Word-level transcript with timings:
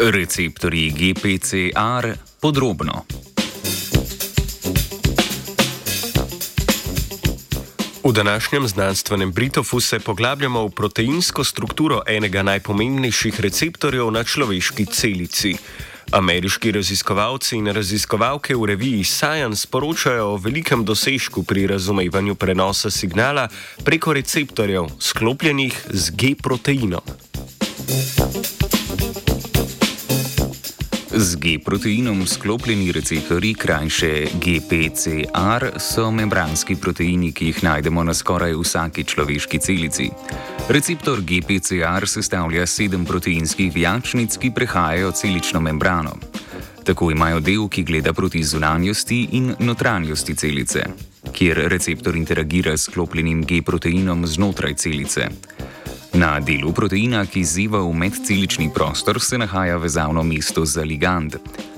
Receptori 0.00 0.90
GPCR 0.90 2.14
podrobno. 2.40 3.04
V 8.04 8.12
današnjem 8.12 8.68
znanstvenem 8.68 9.32
Britofu 9.32 9.80
se 9.80 10.00
poglabljamo 10.00 10.66
v 10.66 10.70
proteinsko 10.70 11.44
strukturo 11.44 12.02
enega 12.06 12.42
najpomembnejših 12.42 13.40
receptorjev 13.40 14.10
na 14.10 14.24
človeški 14.24 14.86
celici. 14.86 15.56
Ameriški 16.12 16.72
raziskovalci 16.72 17.56
in 17.56 17.66
raziskovalke 17.66 18.56
v 18.56 18.64
reviji 18.64 19.04
Science 19.04 19.66
poročajo 19.70 20.26
o 20.26 20.36
velikem 20.36 20.84
dosežku 20.84 21.42
pri 21.42 21.66
razumevanju 21.66 22.34
prenosa 22.34 22.90
signala 22.90 23.48
preko 23.84 24.12
receptorjev, 24.12 24.86
sklopljenih 24.98 25.86
z 25.90 26.10
G-proteinom. 26.10 27.27
Z 31.18 31.36
G-proteinom 31.36 32.26
sklopljeni 32.26 32.92
receptori, 32.92 33.54
krajše 33.54 34.26
GPCR, 34.34 35.78
so 35.78 36.10
membranski 36.10 36.76
proteini, 36.76 37.32
ki 37.32 37.46
jih 37.46 37.62
najdemo 37.64 38.04
na 38.04 38.14
skoraj 38.14 38.54
vsaki 38.54 39.04
človeški 39.04 39.58
celici. 39.58 40.06
Receptor 40.68 41.18
GPCR 41.20 42.06
sestavlja 42.06 42.66
sedem 42.66 43.04
proteinskih 43.04 43.74
vijačnic, 43.74 44.38
ki 44.38 44.52
prehajajo 44.54 45.10
celično 45.10 45.60
membrano. 45.60 46.14
Tako 46.84 47.10
imajo 47.10 47.40
del, 47.40 47.66
ki 47.68 47.82
gleda 47.82 48.12
proti 48.12 48.44
zunanjosti 48.44 49.28
in 49.32 49.54
notranjosti 49.58 50.34
celice, 50.34 50.84
kjer 51.32 51.64
receptor 51.66 52.16
interagira 52.16 52.76
s 52.76 52.86
sklopljenim 52.86 53.42
G-proteinom 53.42 54.26
znotraj 54.26 54.74
celice. 54.74 55.26
Na 56.18 56.40
delu 56.42 56.72
proteina, 56.74 57.20
ki 57.30 57.44
ziva 57.46 57.78
v 57.78 57.92
medcelični 57.94 58.72
prostor, 58.74 59.20
se 59.22 59.38
nahaja 59.38 59.76
vezavno 59.78 60.22
mesto 60.26 60.64
za 60.64 60.82
ligand. 60.82 61.36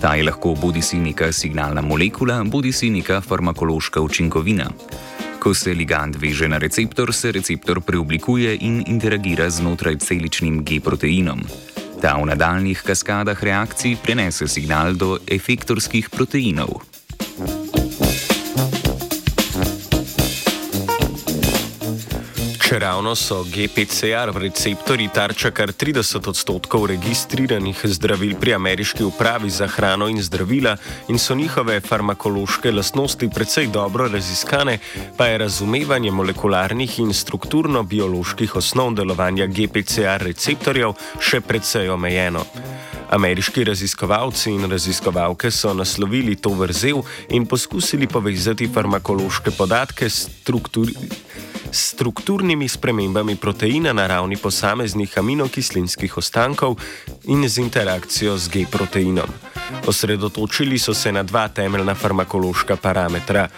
Ta 0.00 0.14
je 0.14 0.24
lahko 0.24 0.54
bodi 0.56 0.80
si 0.82 0.96
neka 0.96 1.28
signalna 1.32 1.82
molekula, 1.84 2.38
bodi 2.44 2.72
si 2.72 2.88
neka 2.90 3.20
farmakološka 3.20 4.00
učinkovina. 4.00 4.70
Ko 5.38 5.52
se 5.54 5.74
ligand 5.74 6.16
veže 6.16 6.48
na 6.48 6.58
receptor, 6.58 7.12
se 7.12 7.32
receptor 7.32 7.80
preoblikuje 7.80 8.56
in 8.60 8.80
interagira 8.86 9.50
znotraj 9.50 9.98
celičnim 10.00 10.64
G-proteinom. 10.64 11.44
Ta 12.00 12.16
v 12.16 12.32
nadaljnih 12.32 12.80
kaskadah 12.86 13.44
reakcij 13.44 13.98
prenese 14.00 14.48
signal 14.48 14.96
do 14.96 15.18
efektorskih 15.28 16.08
proteinov. 16.08 16.91
Če 22.72 22.78
ravno 22.80 23.10
so 23.12 23.42
GPCR 23.44 24.30
receptori 24.40 25.10
tarča 25.12 25.50
kar 25.52 25.74
30 25.76 26.24
odstotkov 26.30 26.86
registriranih 26.88 27.82
zdravil 27.84 28.32
pri 28.40 28.54
ameriški 28.56 29.04
upravi 29.04 29.50
za 29.52 29.68
hrano 29.68 30.08
in 30.08 30.22
zdravila 30.24 30.72
in 31.12 31.20
so 31.20 31.36
njihove 31.36 31.76
farmakološke 31.84 32.72
lastnosti 32.72 33.28
precej 33.28 33.68
dobro 33.74 34.08
raziskane, 34.08 34.78
pa 35.18 35.26
je 35.26 35.38
razumevanje 35.44 36.14
molekularnih 36.16 36.98
in 37.04 37.12
strukturno-bioloških 37.12 38.56
osnov 38.56 38.94
delovanja 38.96 39.52
GPCR 39.52 40.24
receptorjev 40.32 40.96
še 41.20 41.44
precej 41.44 41.92
omejeno. 41.92 42.46
Ameriški 43.12 43.68
raziskovalci 43.68 44.48
in 44.56 44.64
raziskovalke 44.72 45.52
so 45.52 45.76
naslovili 45.76 46.40
to 46.40 46.56
vrzel 46.56 47.04
in 47.28 47.44
poskusili 47.46 48.08
povezati 48.08 48.72
farmakološke 48.72 49.58
podatke 49.60 50.08
s 50.08 50.30
strukturiranjem 51.72 52.12
strukturnimi 52.22 52.68
spremembami 52.68 53.36
proteina 53.36 53.92
na 53.92 54.06
ravni 54.06 54.36
posameznih 54.36 55.18
aminokislinskih 55.18 56.18
ostankov 56.18 56.76
in 57.24 57.48
z 57.48 57.58
interakcijo 57.58 58.38
z 58.38 58.48
G-proteinom. 58.48 59.30
Osredotočili 59.86 60.78
so 60.78 60.94
se 60.94 61.12
na 61.12 61.22
dva 61.22 61.48
temeljna 61.48 61.94
farmakološka 61.94 62.76
parametra: 62.76 63.48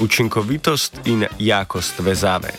učinkovitost 0.00 1.00
in 1.04 1.26
jakost 1.38 1.98
vezave. 1.98 2.50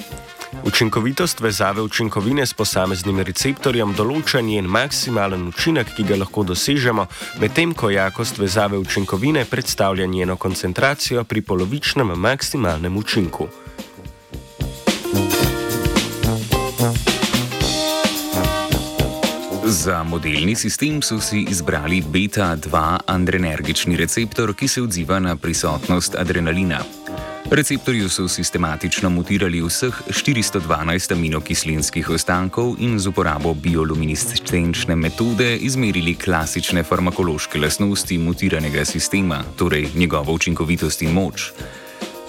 Učinkovitost 0.63 1.39
vezave 1.39 1.81
učinkovine 1.81 2.45
s 2.45 2.53
posameznim 2.53 3.19
receptorjem 3.19 3.93
določa 3.93 4.41
njen 4.41 4.65
maksimalen 4.65 5.47
učinek, 5.47 5.93
ki 5.95 6.03
ga 6.03 6.17
lahko 6.17 6.43
dosežemo, 6.43 7.05
medtem 7.39 7.73
ko 7.73 7.89
jakost 7.89 8.37
vezave 8.37 8.77
učinkovine 8.77 9.45
predstavlja 9.45 10.05
njeno 10.05 10.35
koncentracijo 10.35 11.23
pri 11.23 11.41
polovičnem 11.41 12.15
maksimalnem 12.15 12.97
učinku. 12.97 13.49
Za 19.69 20.03
modelni 20.03 20.55
sistem 20.55 20.97
so 21.01 21.19
si 21.21 21.45
izbrali 21.45 22.01
beta-2 22.01 22.97
adrenergični 23.05 23.97
receptor, 23.97 24.55
ki 24.57 24.67
se 24.67 24.81
odziva 24.81 25.19
na 25.19 25.35
prisotnost 25.35 26.15
adrenalina. 26.15 26.79
Receptorju 27.51 28.09
so 28.09 28.27
sistematično 28.27 29.09
mutirali 29.09 29.61
vseh 29.61 30.01
412 30.09 31.13
aminokislinskih 31.13 32.09
ostankov 32.09 32.75
in 32.79 32.99
z 32.99 33.07
uporabo 33.13 33.53
bioluminescenčne 33.53 34.95
metode 34.95 35.57
izmerili 35.57 36.15
klasične 36.15 36.83
farmakološke 36.83 37.59
lastnosti 37.59 38.17
mutiranega 38.17 38.85
sistema, 38.85 39.43
torej 39.57 39.89
njegovo 39.95 40.33
učinkovitost 40.33 41.01
in 41.01 41.13
moč. 41.13 41.51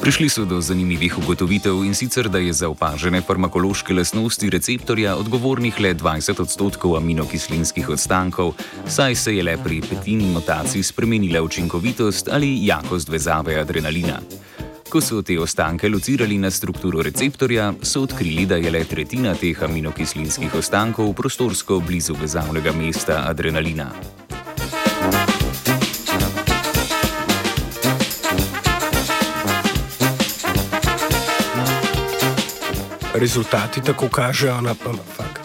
Prišli 0.00 0.28
so 0.32 0.44
do 0.48 0.60
zanimivih 0.60 1.18
ugotovitev 1.18 1.84
in 1.84 1.94
sicer, 1.94 2.28
da 2.28 2.38
je 2.38 2.52
za 2.52 2.68
opažene 2.68 3.20
farmakološke 3.20 3.94
lastnosti 3.94 4.50
receptorja 4.50 5.16
odgovornih 5.16 5.80
le 5.80 5.94
20 5.94 6.40
odstotkov 6.40 6.96
aminokislinskih 6.96 7.88
odstankov, 7.88 8.54
saj 8.88 9.14
se 9.14 9.36
je 9.36 9.42
le 9.42 9.58
pri 9.64 9.80
petini 9.80 10.24
mutacij 10.24 10.82
spremenila 10.82 11.42
učinkovitost 11.42 12.28
ali 12.32 12.66
jakost 12.66 13.08
vezave 13.08 13.58
adrenalina. 13.60 14.20
Ko 14.88 15.00
so 15.00 15.22
te 15.22 15.36
ostanke 15.38 15.88
locirali 15.88 16.38
na 16.38 16.50
strukturo 16.50 17.02
receptorja, 17.02 17.74
so 17.82 18.02
odkrili, 18.02 18.46
da 18.46 18.56
je 18.56 18.70
le 18.70 18.84
tretjina 18.84 19.34
teh 19.34 19.62
aminokislinskih 19.62 20.54
ostankov 20.54 21.12
prostorsko 21.12 21.80
blizu 21.80 22.16
vezavnega 22.20 22.72
mesta 22.72 23.22
adrenalina. 23.28 23.92
Rezultati 33.20 33.80
tako 33.80 34.08
kažejo 34.08 34.60
na 34.60 34.74
PMFAK. 34.74 35.40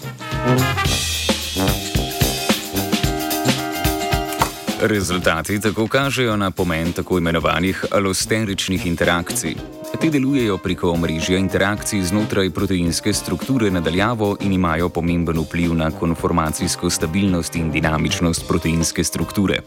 Rezultati 4.82 5.62
tako 5.62 5.88
kažejo 5.88 6.38
na 6.38 6.52
pomen 6.52 6.94
tako 6.94 7.18
imenovanih 7.18 7.86
alosteričnih 7.92 8.86
interakcij. 8.86 9.56
Te 10.02 10.10
delujejo 10.10 10.58
preko 10.58 10.92
omrežja 10.92 11.38
interakcij 11.38 12.02
znotraj 12.02 12.50
proteinske 12.50 13.14
strukture 13.14 13.72
nadaljavo 13.72 14.38
in 14.40 14.54
imajo 14.54 14.90
pomemben 14.90 15.40
vpliv 15.40 15.74
na 15.74 15.92
konformacijsko 15.92 16.90
stabilnost 16.90 17.56
in 17.56 17.72
dinamičnost 17.72 18.48
proteinske 18.48 19.04
strukture. 19.04 19.60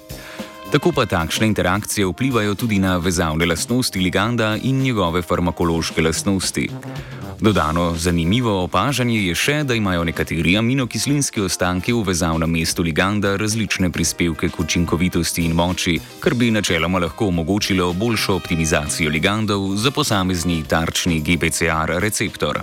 Tako 0.72 0.92
pa 0.92 1.06
takšne 1.06 1.46
interakcije 1.46 2.06
vplivajo 2.06 2.54
tudi 2.54 2.78
na 2.78 2.96
vezavne 2.96 3.46
lastnosti 3.46 4.00
liganda 4.00 4.56
in 4.62 4.80
njegove 4.80 5.22
farmakološke 5.22 6.02
lastnosti. 6.02 6.68
Dodano 7.40 7.94
zanimivo 7.96 8.64
opažanje 8.64 9.20
je 9.22 9.34
še, 9.34 9.60
da 9.64 9.74
imajo 9.74 10.04
nekateri 10.04 10.56
aminokislinski 10.58 11.40
ostanki 11.40 11.92
v 11.92 12.02
vezavnem 12.08 12.50
mestu 12.50 12.82
liganda 12.82 13.36
različne 13.36 13.90
prispevke 13.94 14.48
k 14.48 14.60
učinkovitosti 14.60 15.44
in 15.46 15.54
moči, 15.54 15.98
kar 16.20 16.34
bi 16.34 16.50
načeloma 16.50 16.98
lahko 16.98 17.28
omogočilo 17.30 17.92
boljšo 17.92 18.34
optimizacijo 18.34 19.10
ligandov 19.10 19.76
za 19.76 19.90
posamezni 19.90 20.64
tarčni 20.68 21.20
GPCR 21.20 21.94
receptor. 22.02 22.62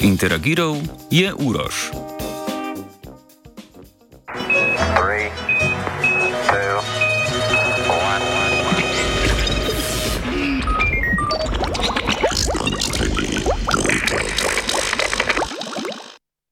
Interagiral 0.00 0.76
je 1.10 1.34
Uroš. 1.34 2.15